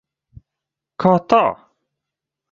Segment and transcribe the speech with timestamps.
[1.03, 1.43] Kā tā?